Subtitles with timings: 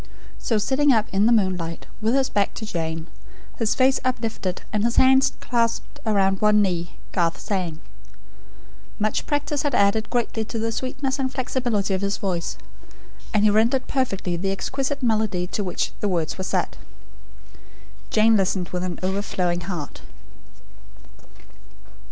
[0.39, 3.05] So sitting up; in the moonlight, with his back to Jane,
[3.59, 7.79] his face uplifted, and his hands clasped around one knee, Garth sang.
[8.97, 12.57] Much practice had added greatly to the sweetness and flexibility of his voice;
[13.31, 16.77] and he rendered perfectly the exquisite melody to which the words were set.
[18.09, 20.01] Jane listened with an overflowing heart.